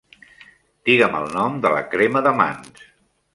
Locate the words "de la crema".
1.67-2.25